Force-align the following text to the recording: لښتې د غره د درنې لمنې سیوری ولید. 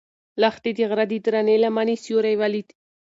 لښتې 0.41 0.71
د 0.77 0.79
غره 0.89 1.05
د 1.09 1.13
درنې 1.25 1.55
لمنې 1.63 1.95
سیوری 2.03 2.35
ولید. 2.41 2.67